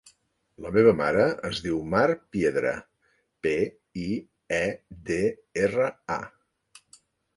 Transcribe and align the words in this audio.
La 0.65 0.69
meva 0.75 0.93
mare 1.01 1.25
es 1.49 1.59
diu 1.65 1.77
Mar 1.91 2.07
Piedra: 2.37 2.73
pe, 3.47 3.53
i, 4.05 4.07
e, 4.61 4.65
de, 5.11 5.23
erra, 5.67 5.91
a. 6.19 6.95